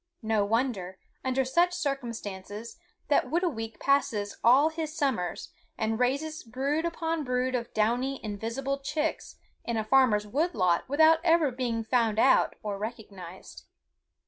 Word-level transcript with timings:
No 0.23 0.43
wonder, 0.43 0.97
under 1.23 1.45
such 1.45 1.73
circumstances, 1.75 2.79
that 3.07 3.27
Whitooweek 3.27 3.79
passes 3.79 4.35
all 4.43 4.69
his 4.69 4.97
summers 4.97 5.51
and 5.77 5.99
raises 5.99 6.43
brood 6.43 6.85
upon 6.85 7.23
brood 7.23 7.53
of 7.53 7.71
downy 7.71 8.19
invisible 8.25 8.79
chicks 8.79 9.35
in 9.63 9.77
a 9.77 9.83
farmer's 9.83 10.25
wood 10.25 10.55
lot 10.55 10.89
without 10.89 11.19
ever 11.23 11.51
being 11.51 11.83
found 11.83 12.17
out 12.17 12.55
or 12.63 12.79
recognized. 12.79 13.65